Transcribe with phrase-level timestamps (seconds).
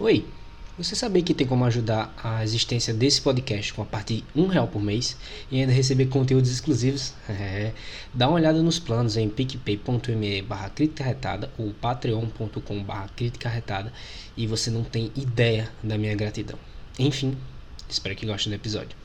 [0.00, 0.24] Oi,
[0.78, 4.46] você sabia que tem como ajudar a existência desse podcast com a partir de um
[4.46, 5.16] real por mês
[5.50, 7.14] e ainda receber conteúdos exclusivos?
[7.28, 7.72] É,
[8.14, 13.10] dá uma olhada nos planos em picpay.me barra retada ou patreon.com barra
[13.46, 13.92] retada
[14.36, 16.58] e você não tem ideia da minha gratidão.
[16.96, 17.36] Enfim,
[17.88, 18.96] espero que gostem do episódio.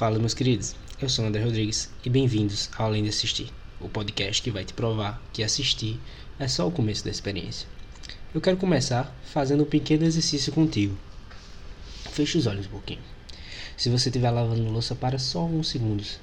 [0.00, 0.74] Fala, meus queridos.
[0.98, 4.72] Eu sou André Rodrigues e bem-vindos ao Além de Assistir, o podcast que vai te
[4.72, 6.00] provar que assistir
[6.38, 7.68] é só o começo da experiência.
[8.34, 10.96] Eu quero começar fazendo um pequeno exercício contigo.
[12.12, 13.02] Feche os olhos um pouquinho.
[13.76, 16.18] Se você estiver lavando louça, para só uns segundos.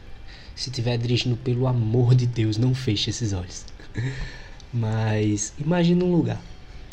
[0.55, 3.63] Se estiver dirigindo, pelo amor de Deus, não feche esses olhos.
[4.73, 6.41] Mas imagine um lugar,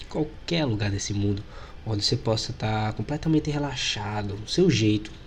[0.07, 1.43] qualquer lugar desse mundo,
[1.87, 5.24] onde você possa estar completamente relaxado, do seu jeito,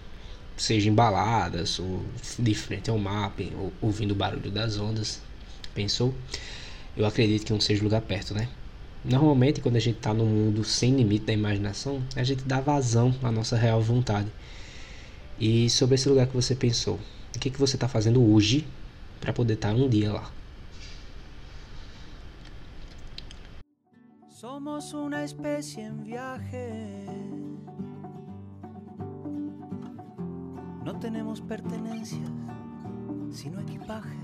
[0.58, 2.04] seja em baladas ou
[2.38, 5.22] de frente ao mapa, ou ouvindo o barulho das ondas.
[5.74, 6.14] Pensou?
[6.96, 8.50] Eu acredito que não seja lugar perto, né?
[9.06, 13.14] Normalmente, quando a gente está num mundo sem limite da imaginação, a gente dá vazão
[13.22, 14.28] à nossa real vontade.
[15.40, 17.00] E sobre esse lugar que você pensou,
[17.36, 18.66] o que, que você está fazendo hoje
[19.22, 20.32] para poder estar tá um dia lá?
[24.28, 27.08] Somos uma espécie em viagem.
[30.88, 32.32] No tenemos pertenencias,
[33.30, 34.16] sino equipaje.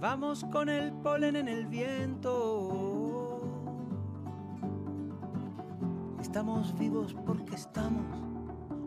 [0.00, 2.32] Vamos con el polen en el viento.
[6.20, 8.04] Estamos vivos porque estamos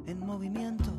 [0.05, 0.91] em movimento.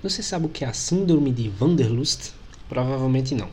[0.00, 2.34] Você sabe o que é a síndrome de Wanderlust?
[2.68, 3.48] Provavelmente não.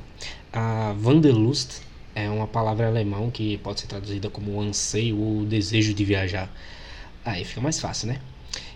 [0.54, 1.82] A Wanderlust
[2.14, 6.48] é uma palavra alemã que pode ser traduzida como anseio ou desejo de viajar.
[7.24, 8.20] Aí fica mais fácil, né?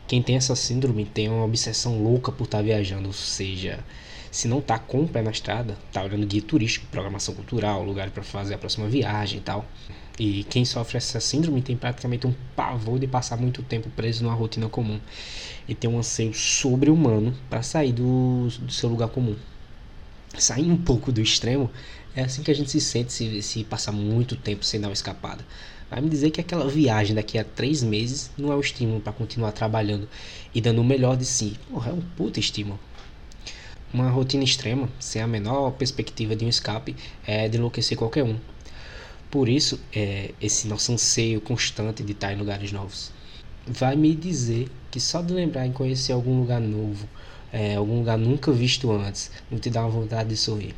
[0.08, 3.80] Quem tem essa síndrome tem uma obsessão louca por estar tá viajando, ou seja,
[4.30, 8.10] se não tá com o pé na estrada, tá olhando guia turístico, programação cultural, lugar
[8.12, 9.66] para fazer a próxima viagem e tal.
[10.20, 14.36] E quem sofre essa síndrome tem praticamente um pavor de passar muito tempo preso numa
[14.36, 15.00] rotina comum
[15.68, 19.36] e tem um anseio sobre-humano para sair do, do seu lugar comum.
[20.38, 21.70] Sair um pouco do extremo
[22.16, 24.94] é assim que a gente se sente se, se passar muito tempo sem dar uma
[24.94, 25.44] escapada.
[25.94, 29.14] Vai me dizer que aquela viagem daqui a três meses não é o estímulo para
[29.14, 30.10] continuar trabalhando
[30.52, 31.56] e dando o melhor de si.
[31.70, 32.80] Porra, é um puta estímulo.
[33.94, 36.96] Uma rotina extrema, sem a menor perspectiva de um escape,
[37.28, 38.38] é de enlouquecer qualquer um.
[39.30, 43.12] Por isso, é esse nosso anseio constante de estar em lugares novos.
[43.68, 47.08] Vai me dizer que só de lembrar em conhecer algum lugar novo,
[47.52, 50.74] é, algum lugar nunca visto antes, não te dá uma vontade de sorrir.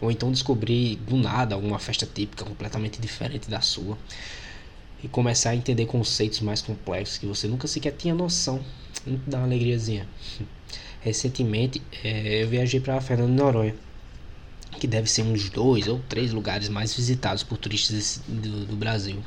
[0.00, 3.98] Ou então descobrir do nada alguma festa típica completamente diferente da sua
[5.04, 8.58] e começar a entender conceitos mais complexos que você nunca sequer tinha noção.
[9.06, 10.08] Não dá uma alegriazinha.
[11.02, 13.74] Recentemente é, eu viajei para Fernando de Noronha,
[14.80, 18.76] que deve ser um dos dois ou três lugares mais visitados por turistas do, do
[18.76, 19.22] Brasil.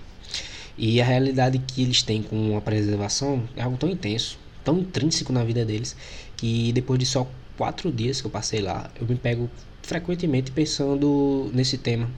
[0.76, 5.32] E a realidade que eles têm com a preservação é algo tão intenso, tão intrínseco
[5.32, 5.96] na vida deles,
[6.36, 9.48] que depois de só quatro dias que eu passei lá, eu me pego
[9.84, 12.10] frequentemente pensando nesse tema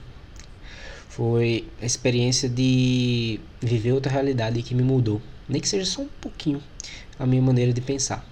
[1.10, 6.08] foi a experiência de viver outra realidade que me mudou, nem que seja só um
[6.20, 6.62] pouquinho
[7.18, 8.24] a minha maneira de pensar.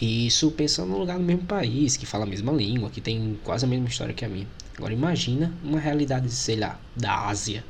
[0.00, 3.38] E isso pensando num lugar no mesmo país, que fala a mesma língua, que tem
[3.44, 4.46] quase a mesma história que a minha.
[4.76, 7.62] Agora imagina uma realidade, sei lá, da Ásia,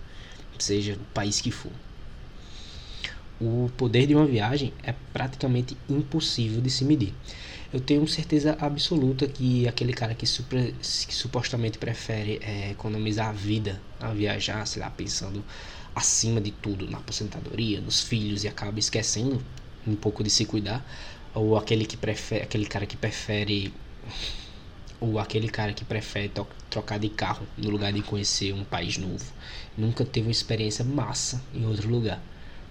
[0.58, 1.72] seja o país que for.
[3.40, 7.12] O poder de uma viagem é praticamente impossível de se medir
[7.72, 13.32] eu tenho certeza absoluta que aquele cara que, super, que supostamente prefere é, economizar a
[13.32, 15.44] vida a viajar, sei lá, pensando
[15.94, 19.42] acima de tudo na aposentadoria, nos filhos e acaba esquecendo
[19.86, 20.84] um pouco de se cuidar,
[21.34, 23.72] ou aquele que prefere, aquele cara que prefere
[25.00, 26.32] ou aquele cara que prefere
[26.70, 29.24] trocar de carro no lugar de conhecer um país novo,
[29.76, 32.20] nunca teve uma experiência massa em outro lugar.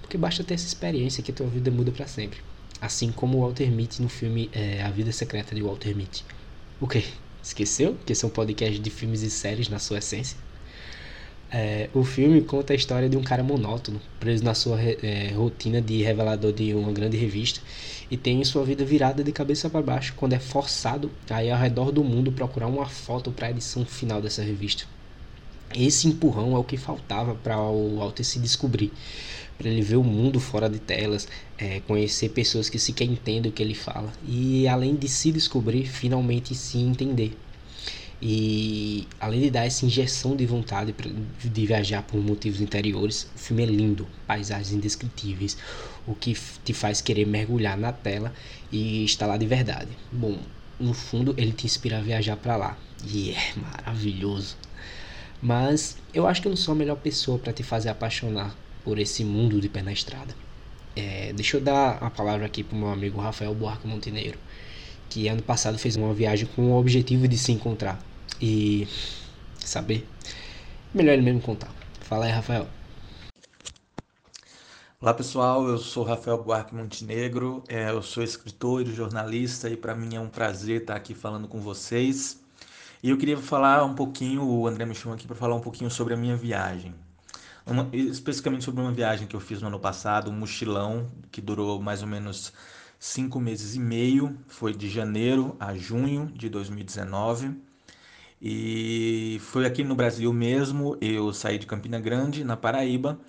[0.01, 2.39] Porque basta ter essa experiência que a tua vida muda para sempre.
[2.81, 6.23] Assim como o Walter Mitty no filme é, A Vida Secreta de Walter Mitty.
[6.79, 7.03] O que?
[7.41, 7.95] Esqueceu?
[8.05, 10.37] Que esse é um podcast de filmes e séries na sua essência?
[11.51, 15.79] É, o filme conta a história de um cara monótono, preso na sua é, rotina
[15.81, 17.61] de revelador de uma grande revista
[18.09, 21.59] e tem sua vida virada de cabeça para baixo quando é forçado a ir ao
[21.59, 24.85] redor do mundo procurar uma foto para a edição final dessa revista.
[25.75, 28.91] esse empurrão é o que faltava para o Walter se descobrir,
[29.57, 31.27] para ele ver o mundo fora de telas,
[31.57, 35.85] é, conhecer pessoas que sequer entendem o que ele fala e além de se descobrir,
[35.85, 37.37] finalmente se entender.
[38.21, 40.95] E além de dar essa injeção de vontade
[41.43, 45.57] de viajar por motivos interiores, o filme é lindo, paisagens indescritíveis,
[46.07, 48.33] o que te faz querer mergulhar na tela
[48.71, 49.89] e estar lá de verdade.
[50.11, 50.39] Bom,
[50.79, 54.57] no fundo ele te inspira a viajar para lá e é maravilhoso.
[55.41, 58.97] Mas eu acho que eu não sou a melhor pessoa para te fazer apaixonar por
[58.99, 60.35] esse mundo de pé na estrada.
[60.95, 64.39] É, deixa eu dar a palavra aqui pro meu amigo Rafael Buarque Montenegro,
[65.15, 67.97] que ano passado fez uma viagem com o objetivo de se encontrar
[68.41, 68.85] e
[69.57, 70.05] saber.
[70.93, 71.71] Melhor ele mesmo contar.
[72.01, 72.67] Fala aí, Rafael.
[74.99, 79.95] Olá pessoal, eu sou Rafael Buarque Montenegro, é, eu sou escritor e jornalista e para
[79.95, 82.37] mim é um prazer estar aqui falando com vocês.
[83.01, 85.89] E eu queria falar um pouquinho, o André me chamou aqui para falar um pouquinho
[85.89, 86.93] sobre a minha viagem.
[87.65, 91.81] Uma, especificamente sobre uma viagem que eu fiz no ano passado, um mochilão que durou
[91.81, 92.51] mais ou menos
[93.05, 97.55] cinco meses e meio, foi de janeiro a junho de 2019.
[98.41, 103.19] E foi aqui no Brasil mesmo, eu saí de Campina Grande, na Paraíba,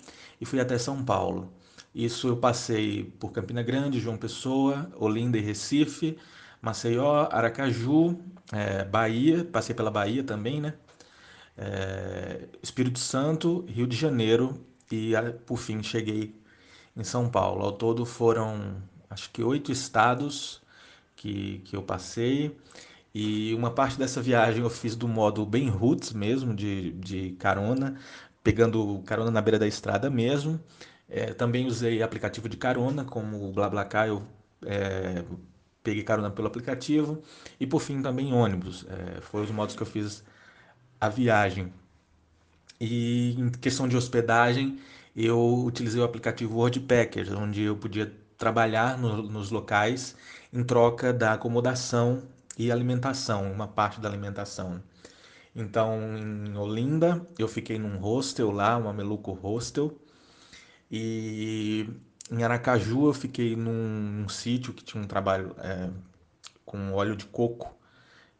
[0.41, 1.53] e fui até São Paulo.
[1.93, 6.17] Isso eu passei por Campina Grande, João Pessoa, Olinda e Recife,
[6.59, 8.19] Maceió, Aracaju,
[8.51, 10.73] é, Bahia, passei pela Bahia também, né?
[11.55, 14.59] É, Espírito Santo, Rio de Janeiro
[14.91, 15.13] e
[15.45, 16.35] por fim cheguei
[16.95, 17.63] em São Paulo.
[17.63, 20.61] Ao todo foram acho que oito estados
[21.15, 22.55] que, que eu passei
[23.19, 27.99] e uma parte dessa viagem eu fiz do modo bem roots mesmo, de, de carona,
[28.43, 30.59] pegando carona na beira da estrada mesmo.
[31.09, 34.23] É, também usei aplicativo de carona, como o BlaBlaCar, eu
[34.63, 35.23] é,
[35.83, 37.21] peguei carona pelo aplicativo.
[37.59, 40.23] E por fim também ônibus, é, foram os modos que eu fiz
[41.01, 41.73] a viagem.
[42.79, 44.79] E em questão de hospedagem,
[45.15, 50.15] eu utilizei o aplicativo WordPackers, onde eu podia trabalhar no, nos locais
[50.53, 52.23] em troca da acomodação
[52.57, 54.81] e alimentação, uma parte da alimentação.
[55.55, 59.97] Então, em Olinda, eu fiquei num hostel lá, uma Meluco Hostel,
[60.91, 61.89] e
[62.31, 65.89] em Aracaju eu fiquei num, num sítio que tinha um trabalho é,
[66.65, 67.75] com óleo de coco.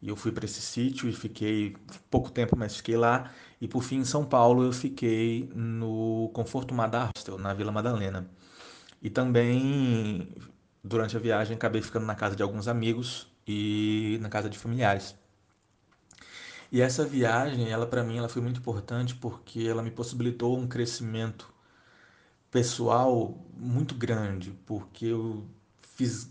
[0.00, 1.76] E eu fui para esse sítio e fiquei
[2.10, 3.32] pouco tempo, mas fiquei lá.
[3.60, 8.30] E por fim, em São Paulo, eu fiquei no Conforto Madar Hostel, na Vila Madalena.
[9.00, 10.34] E também,
[10.82, 15.14] durante a viagem, acabei ficando na casa de alguns amigos e na casa de familiares.
[16.70, 20.66] E essa viagem, ela para mim, ela foi muito importante porque ela me possibilitou um
[20.66, 21.52] crescimento
[22.50, 25.46] pessoal muito grande, porque eu
[25.80, 26.28] fiz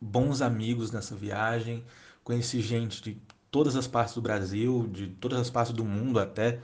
[0.00, 1.84] bons amigos nessa viagem,
[2.22, 3.20] conheci gente de
[3.50, 6.60] todas as partes do Brasil, de todas as partes do mundo, até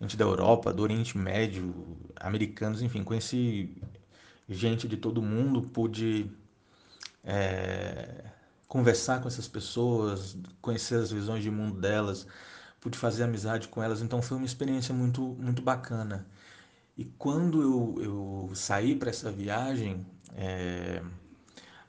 [0.00, 1.74] gente da Europa, do Oriente Médio,
[2.16, 3.76] americanos, enfim, conheci
[4.52, 6.30] gente de todo mundo, pude
[7.24, 8.24] é,
[8.68, 12.26] conversar com essas pessoas, conhecer as visões de mundo delas,
[12.80, 16.26] pude fazer amizade com elas, então foi uma experiência muito, muito bacana.
[16.96, 21.02] E quando eu, eu saí para essa viagem, é,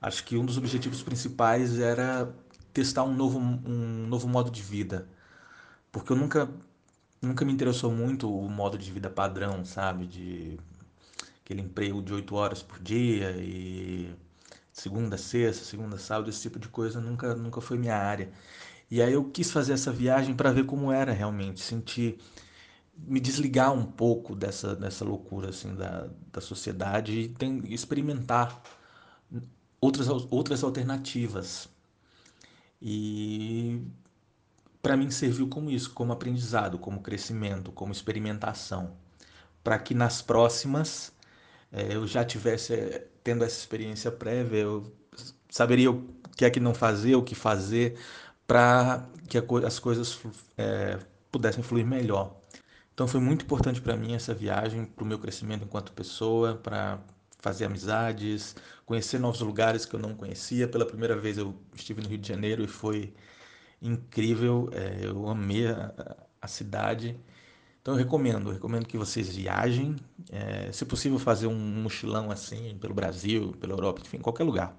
[0.02, 2.34] acho que um dos objetivos principais era
[2.74, 5.08] testar um novo, um novo modo de vida.
[5.92, 6.50] Porque eu nunca,
[7.22, 10.08] nunca me interessou muito o modo de vida padrão, sabe?
[10.08, 10.60] De
[11.44, 14.16] aquele emprego de oito horas por dia e
[14.72, 18.32] segunda, sexta, segunda, sábado, esse tipo de coisa nunca, nunca foi minha área.
[18.90, 22.20] E aí eu quis fazer essa viagem para ver como era realmente, sentir
[22.96, 28.62] me desligar um pouco dessa, dessa loucura assim da, da sociedade e tem, experimentar
[29.82, 31.68] outras, outras alternativas.
[32.82, 33.82] E
[34.82, 38.92] para mim serviu como isso, como aprendizado, como crescimento, como experimentação,
[39.64, 41.12] para que nas próximas
[41.74, 44.94] é, eu já tivesse eh, tendo essa experiência prévia, eu
[45.50, 46.04] saberia o
[46.38, 47.98] que é que não fazer, o que fazer,
[48.48, 50.20] para que as coisas
[50.58, 51.00] é,
[51.32, 52.40] pudessem fluir melhor.
[52.94, 57.00] Então foi muito importante para mim essa viagem, para o meu crescimento enquanto pessoa, para
[57.40, 60.68] fazer amizades, conhecer novos lugares que eu não conhecia.
[60.68, 63.14] Pela primeira vez eu estive no Rio de Janeiro e foi
[63.82, 65.94] incrível, é, eu amei a,
[66.42, 67.20] a, cidade.
[67.84, 69.96] Então eu recomendo, eu recomendo que vocês viajem,
[70.32, 74.76] é, se possível fazer um mochilão assim pelo Brasil, pela Europa, enfim, qualquer lugar.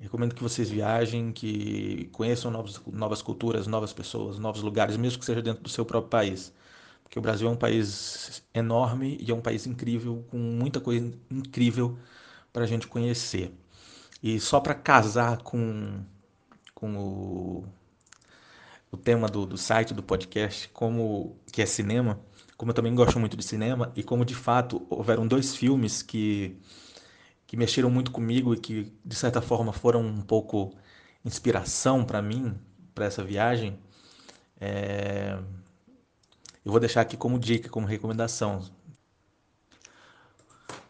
[0.00, 5.18] Eu recomendo que vocês viajem, que conheçam novos, novas culturas, novas pessoas, novos lugares, mesmo
[5.18, 6.54] que seja dentro do seu próprio país
[7.12, 11.12] que o Brasil é um país enorme e é um país incrível, com muita coisa
[11.30, 11.98] incrível
[12.50, 13.52] para a gente conhecer.
[14.22, 16.00] E só para casar com,
[16.74, 17.64] com o,
[18.92, 22.20] o tema do, do site, do podcast, como que é cinema,
[22.58, 26.60] como eu também gosto muito de cinema, e como de fato houveram dois filmes que,
[27.46, 30.76] que mexeram muito comigo e que de certa forma foram um pouco
[31.24, 32.54] inspiração para mim,
[32.94, 33.78] para essa viagem,
[34.60, 35.38] é...
[36.64, 38.62] eu vou deixar aqui como dica, como recomendação.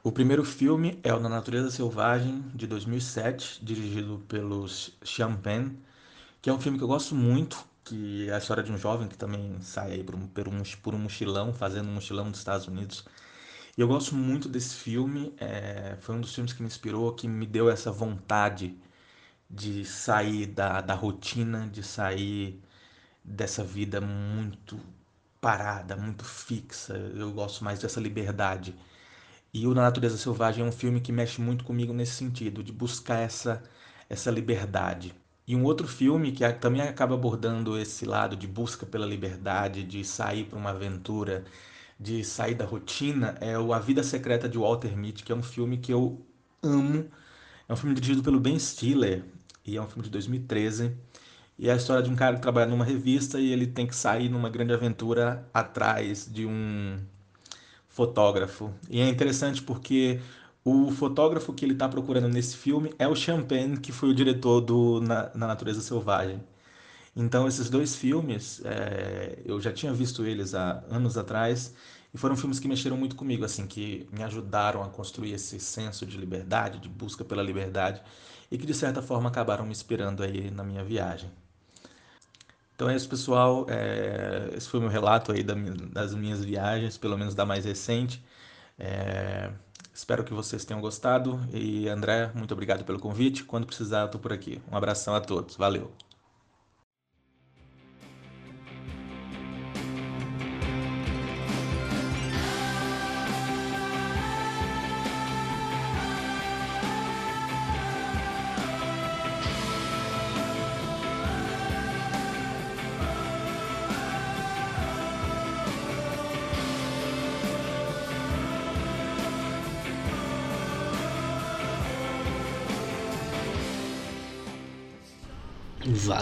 [0.03, 4.99] O primeiro filme é o Na Natureza Selvagem, de 2007, dirigido pelos
[5.41, 5.77] Penn,
[6.41, 9.09] que é um filme que eu gosto muito, que é a história de um jovem
[9.09, 12.39] que também sai aí por um, por um, por um mochilão, fazendo um mochilão nos
[12.39, 13.05] Estados Unidos.
[13.77, 17.29] E eu gosto muito desse filme, é, foi um dos filmes que me inspirou, que
[17.29, 18.79] me deu essa vontade
[19.51, 22.63] de sair da, da rotina, de sair
[23.25, 24.79] dessa vida muito
[25.41, 26.95] parada, muito fixa.
[26.97, 28.75] Eu gosto mais dessa liberdade.
[29.55, 32.73] E o Na Natureza Selvagem é um filme que mexe muito comigo nesse sentido, de
[32.73, 33.63] buscar essa,
[34.09, 35.15] essa liberdade.
[35.47, 40.05] E um outro filme que também acaba abordando esse lado de busca pela liberdade, de
[40.05, 41.45] sair para uma aventura,
[41.99, 45.43] de sair da rotina, é o A Vida Secreta de Walter Mitty, que é um
[45.43, 46.25] filme que eu
[46.63, 47.09] amo.
[47.69, 49.25] É um filme dirigido pelo Ben Stiller
[49.65, 50.97] e é um filme de 2013.
[51.59, 53.95] E é a história de um cara que trabalha numa revista e ele tem que
[53.95, 56.99] sair numa grande aventura atrás de um
[57.89, 58.73] fotógrafo.
[58.91, 60.21] E é interessante porque
[60.65, 64.61] o fotógrafo que ele está procurando nesse filme é o Champagne, que foi o diretor
[64.61, 66.43] do Na, Na Natureza Selvagem.
[67.15, 71.75] Então, esses dois filmes, é, eu já tinha visto eles há anos atrás,
[72.15, 76.07] e foram filmes que mexeram muito comigo, assim, que me ajudaram a construir esse senso
[76.07, 78.03] de liberdade, de busca pela liberdade,
[78.51, 81.31] e que de certa forma acabaram me inspirando aí na minha viagem.
[82.75, 83.67] Então é isso, pessoal.
[83.69, 88.23] É, esse foi o meu relato aí das minhas viagens, pelo menos da mais recente.
[88.79, 89.51] É,
[89.95, 91.41] espero que vocês tenham gostado.
[91.53, 93.45] E André, muito obrigado pelo convite.
[93.45, 94.61] Quando precisar, estou por aqui.
[94.71, 95.57] Um abração a todos.
[95.57, 96.12] Valeu!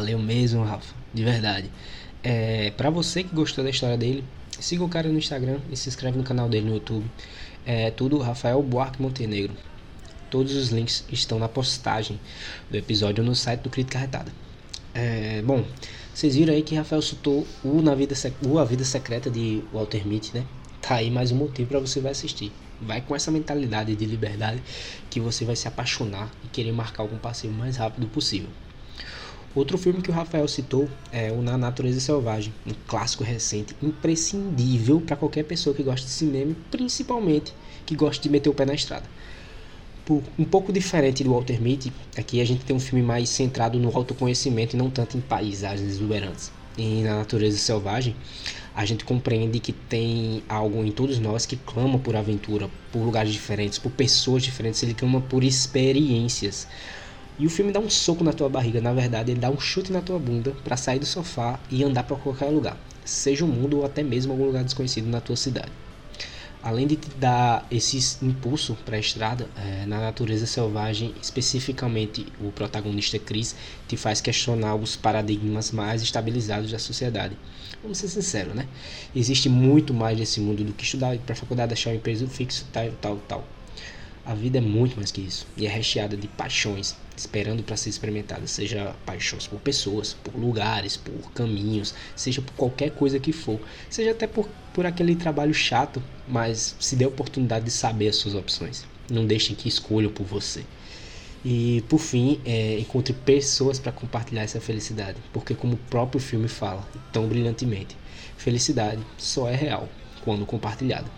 [0.01, 1.71] Valeu mesmo, Rafa, de verdade.
[2.23, 4.25] É, para você que gostou da história dele,
[4.59, 7.05] siga o cara no Instagram e se inscreve no canal dele no YouTube.
[7.67, 9.53] É tudo Rafael Buarque Montenegro.
[10.31, 12.19] Todos os links estão na postagem
[12.71, 14.33] do episódio no site do Crítica Retada.
[14.95, 15.67] É, bom,
[16.15, 18.15] vocês viram aí que Rafael citou o, Na Vida,
[18.49, 20.47] o A Vida Secreta de Walter Mitty, né?
[20.81, 22.51] Tá aí mais um motivo para você vai assistir.
[22.81, 24.63] Vai com essa mentalidade de liberdade
[25.11, 28.49] que você vai se apaixonar e querer marcar algum passeio o mais rápido possível.
[29.53, 35.01] Outro filme que o Rafael citou é o Na Natureza Selvagem, um clássico recente, imprescindível
[35.01, 37.53] para qualquer pessoa que gosta de cinema, principalmente
[37.85, 39.07] que gosta de meter o pé na estrada.
[40.07, 43.77] Por, um pouco diferente do Walter Mitty, aqui a gente tem um filme mais centrado
[43.77, 46.53] no autoconhecimento e não tanto em paisagens exuberantes.
[46.79, 48.15] E na Natureza Selvagem,
[48.73, 53.33] a gente compreende que tem algo em todos nós que clama por aventura, por lugares
[53.33, 56.69] diferentes, por pessoas diferentes, ele clama por experiências
[57.41, 59.91] e o filme dá um soco na tua barriga, na verdade, ele dá um chute
[59.91, 63.79] na tua bunda para sair do sofá e andar para qualquer lugar, seja o mundo
[63.79, 65.73] ou até mesmo algum lugar desconhecido na tua cidade.
[66.63, 72.53] Além de te dar esse impulso para a estrada, é, na natureza selvagem, especificamente o
[72.53, 73.57] protagonista Chris
[73.89, 77.35] te faz questionar os paradigmas mais estabilizados da sociedade.
[77.81, 78.69] Vamos ser sinceros, né?
[79.17, 82.91] Existe muito mais nesse mundo do que estudar para faculdade achar um emprego fixo, tal,
[83.01, 83.45] tal, tal.
[84.25, 87.91] A vida é muito mais que isso e é recheada de paixões esperando para ser
[87.91, 93.61] experimentada, seja paixões por pessoas, por lugares, por caminhos, seja por qualquer coisa que for,
[93.89, 98.17] seja até por, por aquele trabalho chato, mas se dê a oportunidade de saber as
[98.17, 98.85] suas opções.
[99.11, 100.65] Não deixem que escolham por você.
[101.45, 106.49] E por fim, é, encontre pessoas para compartilhar essa felicidade, porque como o próprio filme
[106.49, 107.97] fala tão brilhantemente,
[108.37, 109.89] felicidade só é real
[110.23, 111.11] quando compartilhada.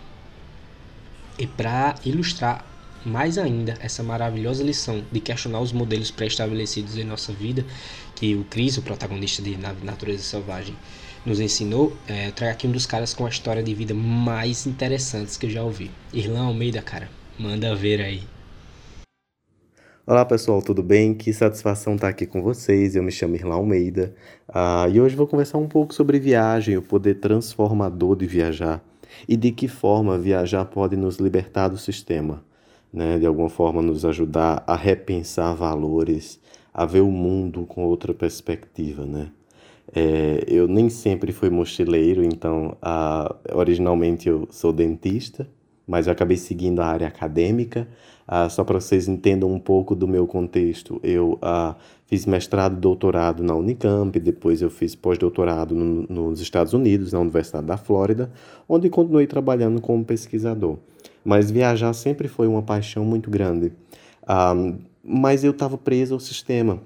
[1.37, 2.72] E para ilustrar
[3.05, 7.65] mais ainda essa maravilhosa lição de questionar os modelos pré-estabelecidos em nossa vida,
[8.15, 10.75] que o Cris, o protagonista de Natureza Selvagem,
[11.25, 15.37] nos ensinou, é, trago aqui um dos caras com a história de vida mais interessantes
[15.37, 15.89] que eu já ouvi.
[16.13, 18.21] Irlão Almeida, cara, manda ver aí.
[20.05, 21.13] Olá pessoal, tudo bem?
[21.13, 22.93] Que satisfação estar aqui com vocês.
[22.93, 24.13] Eu me chamo Irlão Almeida
[24.49, 28.83] uh, e hoje vou conversar um pouco sobre viagem, o poder transformador de viajar
[29.29, 32.43] e de que forma viajar pode nos libertar do sistema
[32.93, 36.39] né, de alguma forma nos ajudar a repensar valores,
[36.73, 39.29] a ver o mundo com outra perspectiva, né?
[39.93, 42.77] É, eu nem sempre fui mochileiro, então
[43.53, 45.47] originalmente eu sou dentista,
[45.87, 47.87] mas eu acabei seguindo a área acadêmica.
[48.25, 52.79] Uh, só para vocês entendam um pouco do meu contexto, eu uh, fiz mestrado e
[52.79, 58.31] doutorado na Unicamp, depois eu fiz pós-doutorado no, nos Estados Unidos, na Universidade da Flórida,
[58.67, 60.77] onde continuei trabalhando como pesquisador.
[61.23, 63.71] Mas viajar sempre foi uma paixão muito grande.
[64.23, 66.79] Uh, mas eu estava preso ao sistema.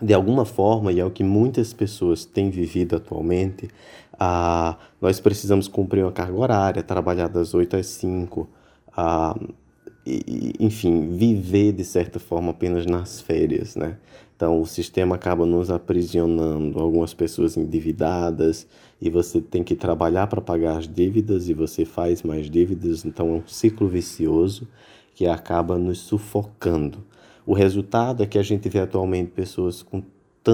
[0.00, 3.66] De alguma forma, e é o que muitas pessoas têm vivido atualmente,
[4.14, 8.48] uh, nós precisamos cumprir uma carga horária, trabalhar das 8 às 5,
[8.98, 9.54] uh,
[10.04, 13.96] e, enfim, viver de certa forma apenas nas férias, né?
[14.34, 18.66] Então, o sistema acaba nos aprisionando, algumas pessoas endividadas,
[19.02, 23.30] e você tem que trabalhar para pagar as dívidas, e você faz mais dívidas, então
[23.30, 24.68] é um ciclo vicioso
[25.12, 27.04] que acaba nos sufocando.
[27.44, 30.04] O resultado é que a gente vê atualmente pessoas com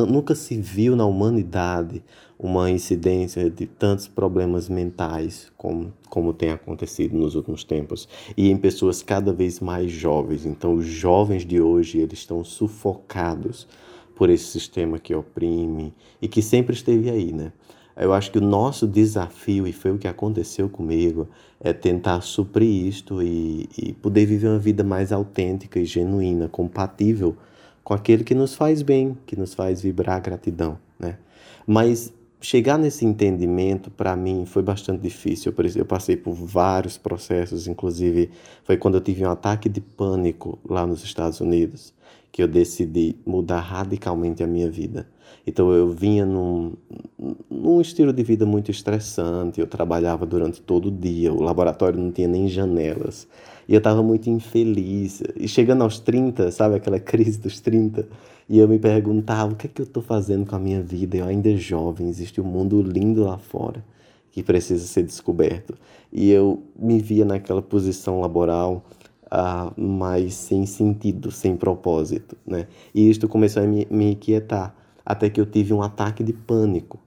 [0.06, 2.02] nunca se viu na humanidade
[2.38, 8.56] uma incidência de tantos problemas mentais como, como tem acontecido nos últimos tempos e em
[8.56, 10.44] pessoas cada vez mais jovens.
[10.44, 13.66] Então, os jovens de hoje eles estão sufocados
[14.14, 17.52] por esse sistema que oprime e que sempre esteve aí, né?
[17.98, 21.28] Eu acho que o nosso desafio, e foi o que aconteceu comigo,
[21.60, 27.36] é tentar suprir isto e, e poder viver uma vida mais autêntica e genuína, compatível
[27.82, 31.18] com aquele que nos faz bem, que nos faz vibrar gratidão, né?
[31.66, 35.52] Mas chegar nesse entendimento para mim foi bastante difícil.
[35.74, 38.30] Eu passei por vários processos, inclusive
[38.62, 41.92] foi quando eu tive um ataque de pânico lá nos Estados Unidos
[42.30, 45.08] que eu decidi mudar radicalmente a minha vida.
[45.46, 46.74] Então eu vinha num,
[47.50, 52.10] num estilo de vida muito estressante, eu trabalhava durante todo o dia, o laboratório não
[52.10, 53.26] tinha nem janelas.
[53.68, 55.22] E eu estava muito infeliz.
[55.36, 58.08] E chegando aos 30, sabe aquela crise dos 30,
[58.48, 61.18] e eu me perguntava o que é que eu estou fazendo com a minha vida?
[61.18, 63.84] Eu ainda jovem, existe um mundo lindo lá fora
[64.38, 65.74] que precisa ser descoberto.
[66.12, 68.84] E eu me via naquela posição laboral
[69.32, 72.66] uh, mas sem sentido, sem propósito, né?
[72.94, 76.98] E isto começou a me, me inquietar, até que eu tive um ataque de pânico.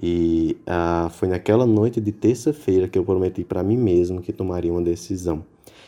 [0.00, 4.70] E uh, foi naquela noite de terça-feira que eu prometi para mim mesmo que tomaria
[4.70, 5.44] uma decisão.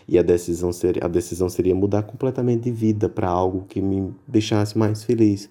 [0.08, 4.14] E a decisão seria, a decisão seria mudar completamente de vida para algo que me
[4.26, 5.50] deixasse mais feliz.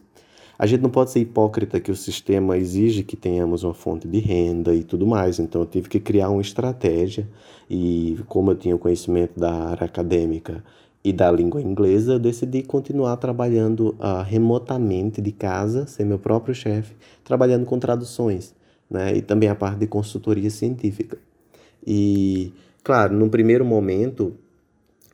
[0.59, 4.19] A gente não pode ser hipócrita que o sistema exige que tenhamos uma fonte de
[4.19, 5.39] renda e tudo mais.
[5.39, 7.27] Então eu tive que criar uma estratégia
[7.69, 10.63] e como eu tinha o conhecimento da área acadêmica
[11.03, 16.55] e da língua inglesa, eu decidi continuar trabalhando uh, remotamente de casa, ser meu próprio
[16.55, 18.53] chefe, trabalhando com traduções,
[18.89, 19.15] né?
[19.15, 21.17] E também a parte de consultoria científica.
[21.85, 22.51] E,
[22.83, 24.33] claro, no primeiro momento,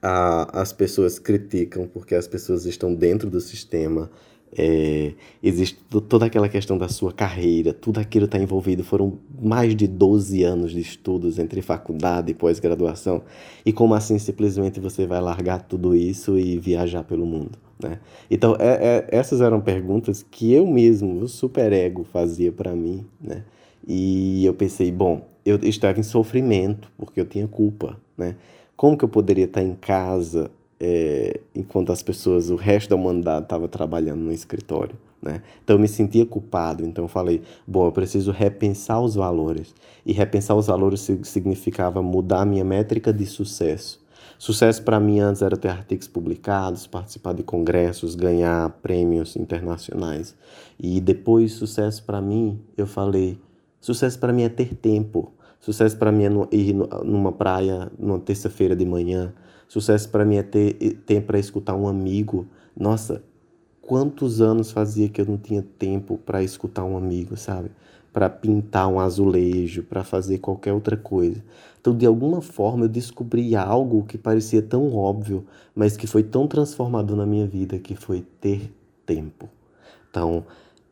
[0.03, 4.09] uh, as pessoas criticam porque as pessoas estão dentro do sistema
[4.57, 8.83] é, existe toda aquela questão da sua carreira, tudo aquilo está envolvido.
[8.83, 13.23] Foram mais de 12 anos de estudos entre faculdade e pós-graduação.
[13.65, 17.57] E como assim simplesmente você vai largar tudo isso e viajar pelo mundo?
[17.81, 17.99] Né?
[18.29, 23.05] Então, é, é, essas eram perguntas que eu mesmo, o superego, fazia para mim.
[23.19, 23.43] Né?
[23.87, 27.97] E eu pensei, bom, eu estava em sofrimento porque eu tinha culpa.
[28.17, 28.35] Né?
[28.75, 30.49] Como que eu poderia estar em casa
[30.85, 34.97] é, enquanto as pessoas, o resto da humanidade estava trabalhando no escritório.
[35.21, 35.41] Né?
[35.63, 39.73] Então eu me sentia culpado, então eu falei, bom, eu preciso repensar os valores.
[40.05, 44.03] E repensar os valores significava mudar a minha métrica de sucesso.
[44.37, 50.35] Sucesso para mim antes era ter artigos publicados, participar de congressos, ganhar prêmios internacionais.
[50.77, 53.39] E depois sucesso para mim, eu falei,
[53.79, 55.31] sucesso para mim é ter tempo.
[55.61, 59.33] Sucesso para mim é ir numa praia numa terça-feira de manhã.
[59.73, 62.45] Sucesso para mim é ter tempo para escutar um amigo.
[62.77, 63.23] Nossa,
[63.81, 67.71] quantos anos fazia que eu não tinha tempo para escutar um amigo, sabe?
[68.13, 71.43] Para pintar um azulejo, para fazer qualquer outra coisa.
[71.81, 76.45] Então, de alguma forma, eu descobri algo que parecia tão óbvio, mas que foi tão
[76.45, 78.71] transformador na minha vida, que foi ter
[79.07, 79.49] tempo.
[80.07, 80.45] Então,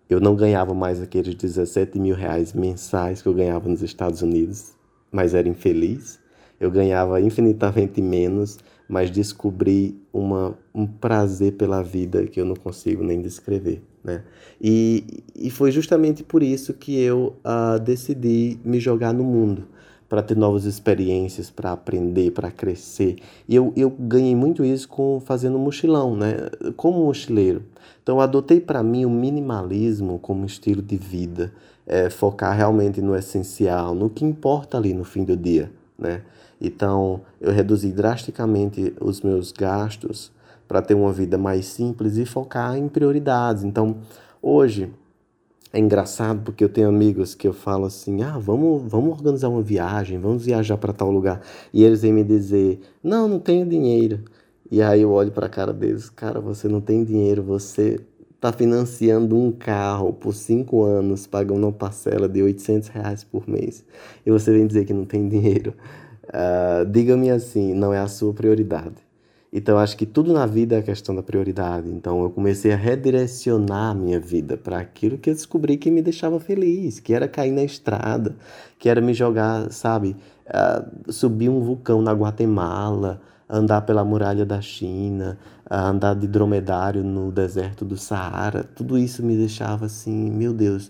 [0.09, 4.73] eu não ganhava mais aqueles 17 mil reais mensais que eu ganhava nos Estados Unidos,
[5.11, 6.19] mas era infeliz
[6.61, 8.59] eu ganhava infinitamente menos,
[8.91, 13.81] mas descobri uma, um prazer pela vida que eu não consigo nem descrever.
[14.03, 14.21] Né?
[14.59, 19.65] E, e foi justamente por isso que eu uh, decidi me jogar no mundo
[20.09, 23.15] para ter novas experiências, para aprender, para crescer.
[23.47, 26.49] E eu, eu ganhei muito isso com fazendo mochilão, né?
[26.75, 27.63] Como mochileiro.
[28.03, 31.53] Então adotei para mim o minimalismo como estilo de vida,
[31.87, 36.23] é, focar realmente no essencial, no que importa ali no fim do dia, né?
[36.61, 40.31] Então, eu reduzi drasticamente os meus gastos
[40.67, 43.63] para ter uma vida mais simples e focar em prioridades.
[43.63, 43.97] Então,
[44.41, 44.93] hoje,
[45.73, 49.61] é engraçado porque eu tenho amigos que eu falo assim: ah, vamos, vamos organizar uma
[49.61, 51.41] viagem, vamos viajar para tal lugar.
[51.73, 54.23] E eles vêm me dizer: não, não tenho dinheiro.
[54.69, 57.99] E aí eu olho para a cara deles: cara, você não tem dinheiro, você
[58.35, 63.85] está financiando um carro por cinco anos, pagando uma parcela de 800 reais por mês.
[64.25, 65.73] E você vem dizer que não tem dinheiro.
[66.31, 68.95] Uh, Diga-me assim: não é a sua prioridade.
[69.53, 71.89] Então, acho que tudo na vida é questão da prioridade.
[71.89, 76.01] Então, eu comecei a redirecionar a minha vida para aquilo que eu descobri que me
[76.01, 78.33] deixava feliz, que era cair na estrada,
[78.79, 80.15] que era me jogar, sabe,
[80.47, 85.37] uh, subir um vulcão na Guatemala, andar pela muralha da China,
[85.69, 88.63] uh, andar de dromedário no deserto do Saara.
[88.63, 90.89] Tudo isso me deixava assim, meu Deus,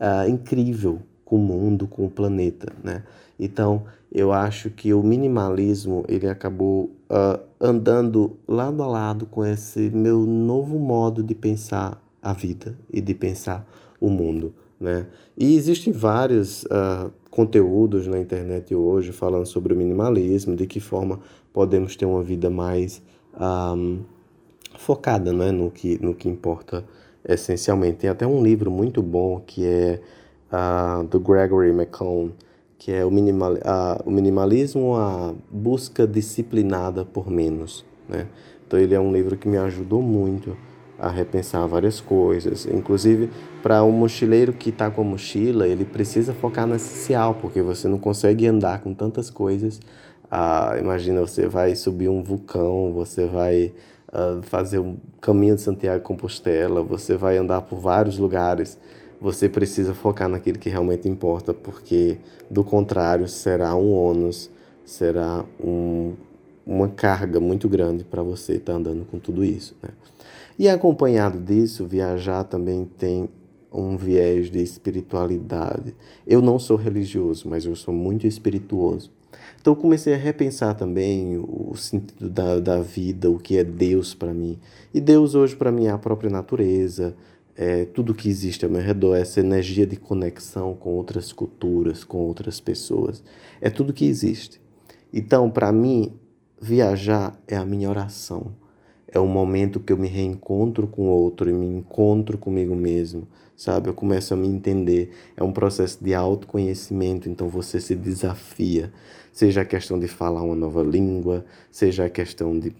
[0.00, 3.02] uh, incrível com o mundo, com o planeta, né?
[3.38, 9.90] Então, eu acho que o minimalismo ele acabou uh, andando lado a lado com esse
[9.90, 13.66] meu novo modo de pensar a vida e de pensar
[14.00, 15.06] o mundo, né?
[15.36, 21.20] E existem vários uh, conteúdos na internet hoje falando sobre o minimalismo, de que forma
[21.52, 23.02] podemos ter uma vida mais
[23.38, 24.00] um,
[24.76, 26.84] focada, né, no que no que importa
[27.28, 27.98] essencialmente.
[27.98, 30.00] Tem até um livro muito bom que é
[30.52, 32.32] uh, do Gregory McCone
[32.78, 37.84] que é o, minimal, a, o minimalismo, a busca disciplinada por menos.
[38.08, 38.26] Né?
[38.66, 40.56] Então, ele é um livro que me ajudou muito
[40.98, 42.66] a repensar várias coisas.
[42.66, 43.30] Inclusive,
[43.62, 47.88] para um mochileiro que está com a mochila, ele precisa focar no essencial, porque você
[47.88, 49.80] não consegue andar com tantas coisas.
[50.30, 53.72] Ah, imagina, você vai subir um vulcão, você vai
[54.12, 58.78] ah, fazer um caminho de Santiago de Compostela, você vai andar por vários lugares
[59.20, 62.18] você precisa focar naquilo que realmente importa, porque
[62.50, 64.50] do contrário será um ônus,
[64.84, 66.14] será um,
[66.66, 69.76] uma carga muito grande para você estar tá andando com tudo isso.
[69.82, 69.90] Né?
[70.58, 73.28] E acompanhado disso, viajar também tem
[73.72, 75.94] um viés de espiritualidade.
[76.26, 79.10] Eu não sou religioso, mas eu sou muito espirituoso.
[79.60, 84.32] Então comecei a repensar também o sentido da, da vida, o que é Deus para
[84.32, 84.58] mim.
[84.94, 87.14] E Deus hoje para mim é a própria natureza,
[87.58, 92.18] é, tudo que existe ao meu redor, essa energia de conexão com outras culturas, com
[92.18, 93.20] outras pessoas,
[93.60, 94.60] é tudo que existe.
[95.12, 96.12] Então, para mim,
[96.60, 98.52] viajar é a minha oração.
[99.08, 103.26] É o momento que eu me reencontro com o outro e me encontro comigo mesmo,
[103.56, 103.88] sabe?
[103.88, 105.10] Eu começo a me entender.
[105.36, 108.92] É um processo de autoconhecimento, então você se desafia.
[109.32, 112.72] Seja a questão de falar uma nova língua, seja a questão de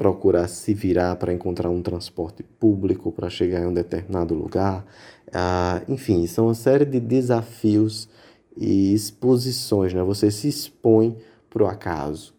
[0.00, 4.82] procurar se virar para encontrar um transporte público para chegar em um determinado lugar.
[5.30, 8.08] Ah, enfim, são uma série de desafios
[8.56, 9.92] e exposições.
[9.92, 10.02] Né?
[10.02, 11.18] Você se expõe
[11.50, 12.32] para o acaso,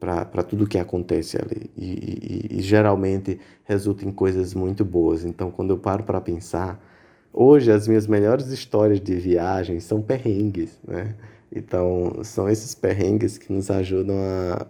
[0.00, 1.70] para tudo que acontece ali.
[1.76, 5.24] E, e, e, geralmente resulta em coisas muito boas.
[5.24, 6.84] Então, quando eu paro para pensar,
[7.32, 10.76] hoje as minhas melhores histórias de viagem são perrengues.
[10.84, 11.14] Né?
[11.54, 14.66] Então, são esses perrengues que nos ajudam a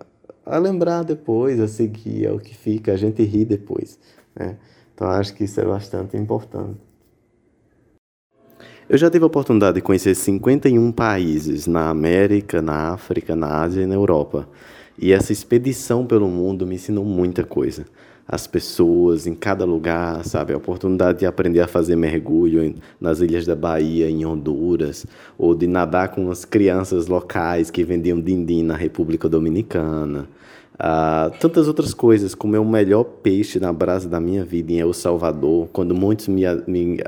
[0.46, 3.98] a lembrar depois, a seguir, é o que fica, a gente ri depois.
[4.34, 4.56] Né?
[4.94, 6.78] Então acho que isso é bastante importante.
[8.88, 13.82] Eu já tive a oportunidade de conhecer 51 países na América, na África, na Ásia
[13.82, 14.48] e na Europa.
[14.96, 17.84] E essa expedição pelo mundo me ensinou muita coisa.
[18.28, 20.52] As pessoas em cada lugar, sabe?
[20.52, 25.06] A oportunidade de aprender a fazer mergulho nas ilhas da Bahia, em Honduras,
[25.38, 30.26] ou de nadar com as crianças locais que vendiam din-din na República Dominicana.
[30.74, 34.92] Uh, tantas outras coisas, comer o melhor peixe na brasa da minha vida em El
[34.92, 36.98] Salvador, quando muitos me, me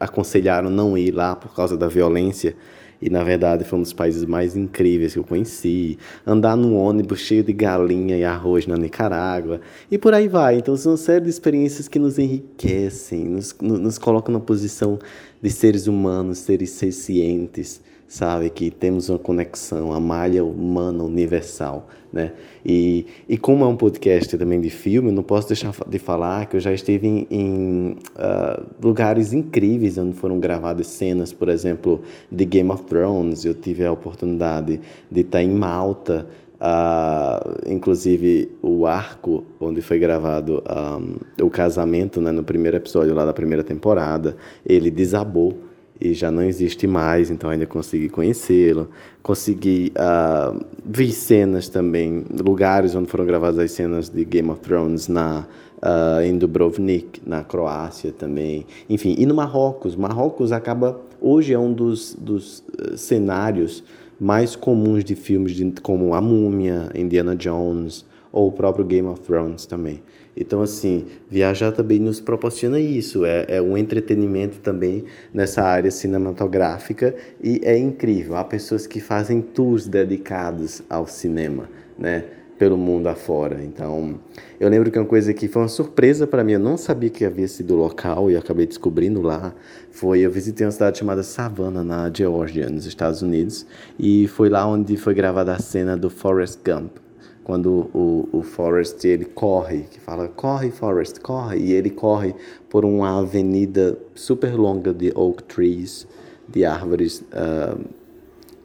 [0.00, 2.56] aconselharam não ir lá por causa da violência,
[3.04, 5.98] e na verdade foi um dos países mais incríveis que eu conheci.
[6.26, 10.56] Andar num ônibus cheio de galinha e arroz na Nicarágua, e por aí vai.
[10.56, 14.98] Então são uma série de experiências que nos enriquecem, nos, nos colocam na posição
[15.42, 18.50] de seres humanos, seres cientes sabe?
[18.50, 22.32] Que temos uma conexão, a malha humana universal, né?
[22.64, 26.56] E, e como é um podcast também de filme, não posso deixar de falar que
[26.56, 32.44] eu já estive em, em uh, lugares incríveis onde foram gravadas cenas, por exemplo, de
[32.44, 33.44] Game of Thrones.
[33.44, 40.62] Eu tive a oportunidade de estar em Malta, Uh, inclusive o arco onde foi gravado
[40.70, 45.58] um, o casamento né, no primeiro episódio lá da primeira temporada ele desabou
[46.00, 48.88] e já não existe mais, então ainda consegui conhecê-lo.
[49.22, 55.08] Consegui uh, ver cenas também, lugares onde foram gravadas as cenas de Game of Thrones
[55.08, 55.46] na,
[55.78, 58.66] uh, em Dubrovnik, na Croácia também.
[58.88, 59.94] Enfim, e no Marrocos.
[59.96, 63.84] Marrocos acaba, hoje é um dos, dos uh, cenários
[64.18, 69.20] mais comuns de filmes de, como A Múmia, Indiana Jones, ou o próprio Game of
[69.20, 70.02] Thrones também.
[70.36, 77.14] Então, assim, viajar também nos proporciona isso, é, é um entretenimento também nessa área cinematográfica
[77.42, 78.36] e é incrível.
[78.36, 81.68] Há pessoas que fazem tours dedicados ao cinema,
[81.98, 82.24] né?
[82.58, 83.62] pelo mundo afora.
[83.62, 84.18] Então,
[84.58, 87.24] eu lembro que uma coisa que foi uma surpresa para mim, eu não sabia que
[87.24, 89.54] havia sido local e acabei descobrindo lá,
[89.90, 93.66] foi eu visitei uma cidade chamada Savannah, na Geórgia, nos Estados Unidos,
[93.98, 96.96] e foi lá onde foi gravada a cena do Forrest Gump,
[97.44, 102.34] quando o, o Forrest ele corre, que fala corre Forrest, corre, e ele corre
[102.70, 106.08] por uma avenida super longa de oak trees,
[106.48, 107.78] de árvores uh,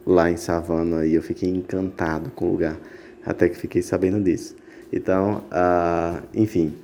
[0.06, 2.78] lá em Savannah, e eu fiquei encantado com o lugar
[3.24, 4.56] até que fiquei sabendo disso.
[4.90, 6.74] Então, uh, enfim,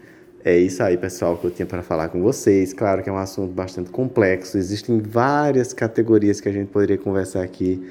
[0.46, 2.72] é isso aí, pessoal, que eu tinha para falar com vocês.
[2.72, 7.42] Claro que é um assunto bastante complexo, existem várias categorias que a gente poderia conversar
[7.42, 7.85] aqui.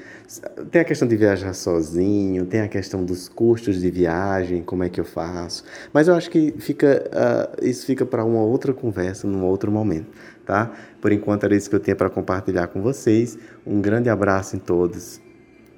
[0.70, 4.88] Tem a questão de viajar sozinho, tem a questão dos custos de viagem, como é
[4.88, 5.64] que eu faço.
[5.92, 10.06] Mas eu acho que fica, uh, isso fica para uma outra conversa, num outro momento,
[10.46, 10.72] tá?
[10.98, 13.38] Por enquanto era isso que eu tinha para compartilhar com vocês.
[13.66, 15.20] Um grande abraço em todos.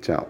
[0.01, 0.29] Tchau.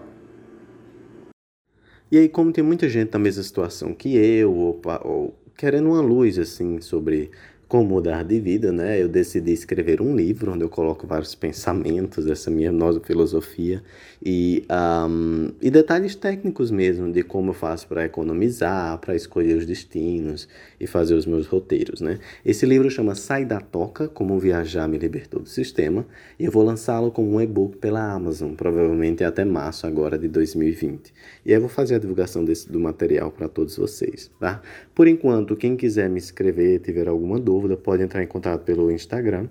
[2.11, 5.99] E aí, como tem muita gente na mesma situação que eu, ou, ou querendo uma
[5.99, 7.31] luz assim sobre
[7.67, 8.99] como mudar de vida, né?
[8.99, 13.83] Eu decidi escrever um livro onde eu coloco vários pensamentos dessa minha nova filosofia
[14.25, 14.65] e,
[15.07, 20.47] um, e detalhes técnicos mesmo de como eu faço para economizar, para escolher os destinos
[20.79, 22.19] e fazer os meus roteiros, né?
[22.45, 26.05] Esse livro chama Sai da Toca, Como Viajar Me Libertou do Sistema
[26.39, 31.13] e eu vou lançá-lo como um e-book pela Amazon, provavelmente até março agora de 2020.
[31.45, 34.61] E eu vou fazer a divulgação desse, do material para todos vocês, tá?
[34.95, 39.47] Por enquanto, quem quiser me escrever, tiver alguma dúvida, pode entrar em contato pelo Instagram.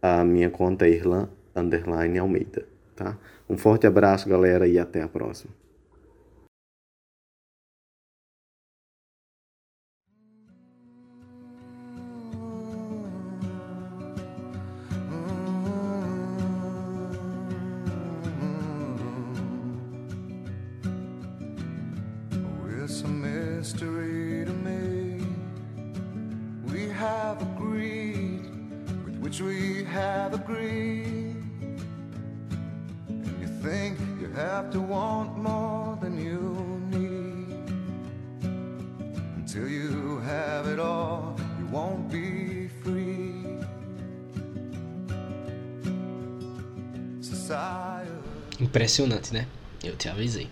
[0.00, 1.28] A minha conta é Irlan
[2.20, 2.66] Almeida.
[2.94, 3.18] Tá?
[3.48, 5.65] Um forte abraço, galera, e até a próxima.
[48.96, 49.46] Impressionante, né?
[49.84, 50.48] Eu te avisei.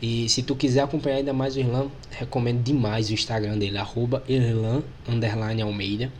[0.00, 4.24] E se tu quiser acompanhar ainda mais o Irlan, recomendo demais o Instagram dele, arroba
[5.62, 6.10] Almeida.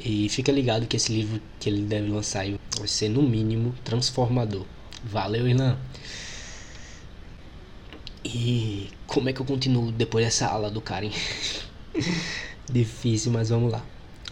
[0.00, 2.44] E fica ligado que esse livro que ele deve lançar
[2.76, 4.66] vai ser, no mínimo, transformador.
[5.04, 5.78] Valeu, Irlan!
[8.24, 11.12] E como é que eu continuo depois dessa aula do Karen?
[12.68, 13.84] Difícil, mas vamos lá.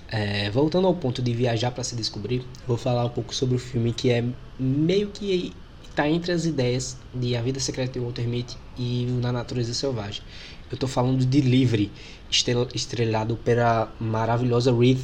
[0.09, 3.59] É, voltando ao ponto de viajar para se descobrir, vou falar um pouco sobre o
[3.59, 4.25] filme que é
[4.59, 5.55] meio que
[5.93, 10.23] está entre as ideias de A Vida Secreta de Walter Mitty e Na Natureza Selvagem.
[10.71, 11.93] Eu estou falando de Livre,
[12.31, 14.99] estrelado pela maravilhosa Reed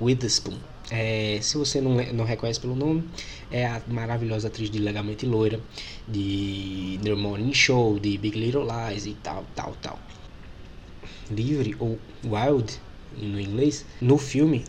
[0.00, 0.56] Witherspoon.
[0.90, 3.04] É, se você não, não reconhece pelo nome,
[3.50, 5.60] é a maravilhosa atriz de Legalmente Loira,
[6.08, 9.98] de The Morning Show, de Big Little Lies e tal, tal, tal.
[11.30, 12.80] Livre ou Wild
[13.18, 14.64] no inglês, no filme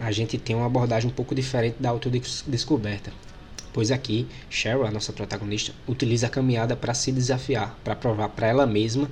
[0.00, 3.12] a gente tem uma abordagem um pouco diferente da autodescoberta.
[3.72, 8.46] Pois aqui, Cheryl, a nossa protagonista, utiliza a caminhada para se desafiar, para provar para
[8.46, 9.10] ela mesma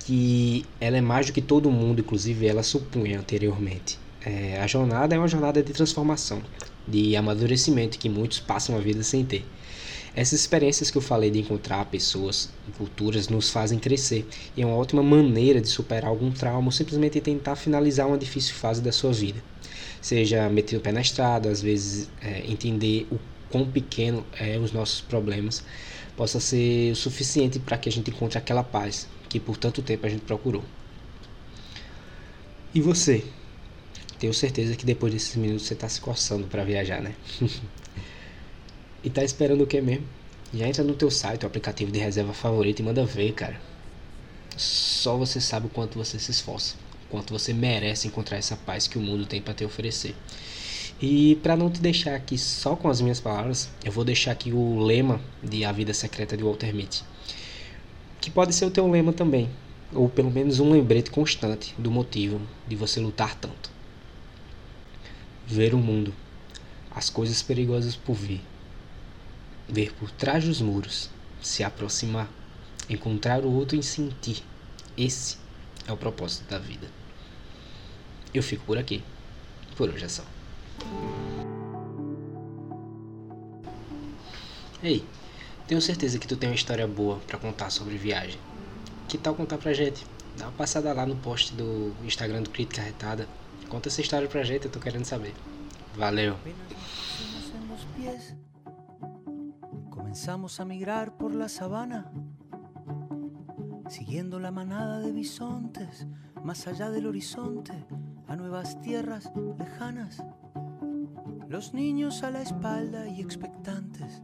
[0.00, 3.98] que ela é mais do que todo mundo, inclusive ela supunha anteriormente.
[4.24, 6.42] É, a jornada é uma jornada de transformação,
[6.86, 9.44] de amadurecimento que muitos passam a vida sem ter.
[10.14, 14.66] Essas experiências que eu falei de encontrar pessoas e culturas nos fazem crescer e é
[14.66, 18.90] uma ótima maneira de superar algum trauma ou simplesmente tentar finalizar uma difícil fase da
[18.90, 19.40] sua vida.
[20.00, 24.72] Seja meter o pé na estrada, às vezes é, entender o quão pequeno é os
[24.72, 25.64] nossos problemas,
[26.16, 30.06] possa ser o suficiente para que a gente encontre aquela paz que por tanto tempo
[30.06, 30.64] a gente procurou.
[32.74, 33.24] E você?
[34.18, 37.14] Tenho certeza que depois desses minutos você tá se coçando para viajar, né?
[39.02, 40.06] e tá esperando o que mesmo?
[40.52, 43.60] Já entra no teu site, o aplicativo de reserva favorito e manda ver, cara.
[44.56, 46.74] Só você sabe o quanto você se esforça,
[47.06, 50.14] o quanto você merece encontrar essa paz que o mundo tem para te oferecer.
[51.00, 54.52] E para não te deixar aqui só com as minhas palavras, eu vou deixar aqui
[54.52, 57.02] o lema de A Vida Secreta de Walter Mitty,
[58.20, 59.48] que pode ser o teu lema também,
[59.94, 63.70] ou pelo menos um lembrete constante do motivo de você lutar tanto
[65.50, 66.14] ver o mundo,
[66.92, 68.40] as coisas perigosas por vir,
[69.68, 71.10] ver por trás dos muros,
[71.42, 72.30] se aproximar,
[72.88, 74.44] encontrar o outro e sentir.
[74.96, 75.38] Esse
[75.88, 76.86] é o propósito da vida.
[78.32, 79.02] Eu fico por aqui.
[79.76, 80.24] Por hoje é só.
[84.82, 85.04] Ei,
[85.66, 88.40] tenho certeza que tu tem uma história boa para contar sobre viagem.
[89.08, 90.06] Que tal contar pra gente?
[90.38, 93.28] Dá uma passada lá no post do Instagram do Crítica Retada.
[93.68, 95.34] Conta essa história pra gente, eu tô querendo saber.
[95.96, 96.36] Valeu!
[99.90, 102.10] Comenzamos a migrar por la sabana,
[103.88, 106.06] siguiendo la manada de bisontes,
[106.42, 107.72] más allá del horizonte,
[108.26, 110.20] a nuevas tierras lejanas.
[111.50, 114.22] Los niños a la espalda y expectantes,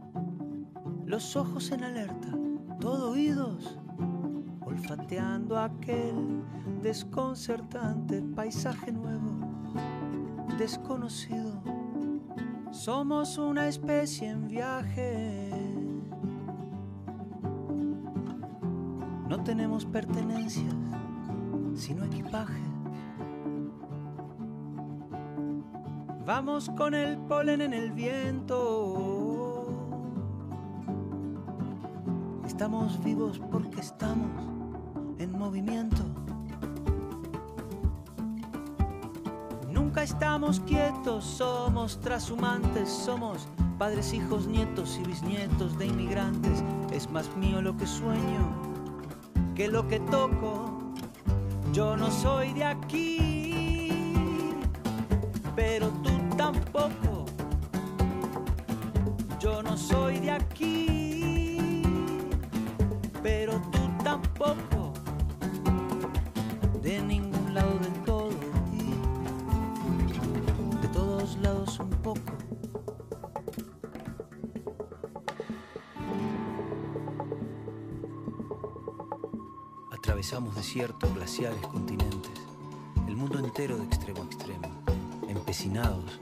[1.05, 2.29] los ojos en alerta,
[2.79, 3.77] todo oídos,
[4.61, 6.41] olfateando aquel
[6.81, 9.41] desconcertante paisaje nuevo,
[10.57, 11.61] desconocido.
[12.71, 15.49] Somos una especie en viaje.
[19.27, 20.73] No tenemos pertenencias,
[21.75, 22.66] sino equipaje.
[26.27, 29.63] Vamos con el polen en el viento.
[32.45, 34.43] Estamos vivos porque estamos
[35.19, 36.03] en movimiento.
[39.71, 43.47] Nunca estamos quietos, somos trashumantes, somos
[43.79, 46.61] padres, hijos, nietos y bisnietos de inmigrantes.
[46.91, 48.75] Es más mío lo que sueño
[49.55, 50.91] que lo que toco.
[51.71, 54.53] Yo no soy de aquí,
[55.55, 55.89] pero
[56.51, 57.25] tampoco.
[59.39, 61.83] Yo no soy de aquí,
[63.21, 64.93] pero tú tampoco.
[66.81, 68.29] De ningún lado del todo
[68.71, 68.93] y
[70.81, 72.21] de todos lados un poco.
[79.91, 82.31] Atravesamos desiertos, glaciares, continentes,
[83.05, 84.69] el mundo entero de extremo a extremo,
[85.27, 86.21] empecinados,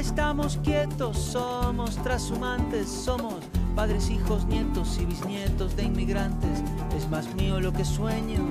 [0.00, 3.34] Estamos quietos, somos trashumantes, somos
[3.76, 6.62] padres, hijos, nietos y bisnietos de inmigrantes.
[6.96, 8.42] Es más mío lo que sueño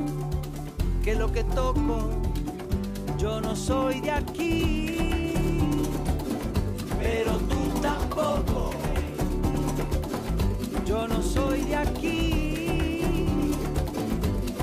[1.04, 2.12] que lo que toco.
[3.18, 5.34] Yo no soy de aquí,
[7.00, 8.70] pero tú tampoco.
[10.86, 13.02] Yo no soy de aquí,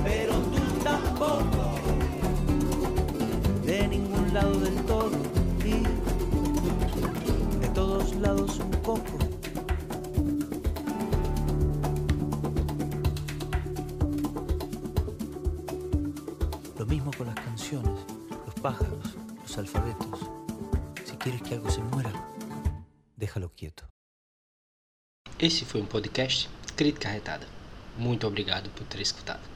[0.05, 1.75] pero tú tampoco.
[3.65, 5.36] De ningún lado del todo
[8.19, 9.19] un poco.
[16.79, 17.93] Lo mismo con las canciones,
[18.47, 20.21] los pájaros, los alfabetos.
[21.05, 22.11] Si quieres que algo se muera,
[23.17, 23.85] déjalo quieto.
[25.39, 27.47] Esse foi um podcast Crítica Retada.
[27.99, 29.56] Muito obrigado por ter escutado.